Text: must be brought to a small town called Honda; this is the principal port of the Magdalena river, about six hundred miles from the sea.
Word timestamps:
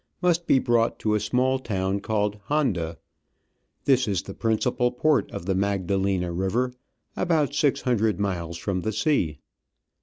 must 0.19 0.47
be 0.47 0.57
brought 0.57 0.97
to 0.97 1.13
a 1.13 1.19
small 1.19 1.59
town 1.59 1.99
called 1.99 2.39
Honda; 2.45 2.97
this 3.85 4.07
is 4.07 4.23
the 4.23 4.33
principal 4.33 4.89
port 4.91 5.29
of 5.29 5.45
the 5.45 5.53
Magdalena 5.53 6.31
river, 6.31 6.73
about 7.15 7.53
six 7.53 7.81
hundred 7.81 8.19
miles 8.19 8.57
from 8.57 8.81
the 8.81 8.93
sea. 8.93 9.37